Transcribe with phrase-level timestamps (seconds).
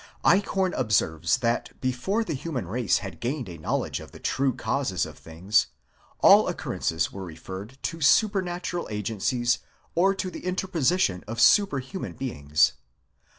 [0.25, 4.51] Eichhorn ob serves that before the human race had gained a knowledge of the true
[4.51, 5.67] causes of things,
[6.21, 9.59] all occurrences were referred to supernatural agencies,
[9.93, 12.73] or to the interposition of superhuman beings.